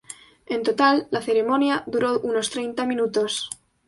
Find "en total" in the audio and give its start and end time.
0.47-1.05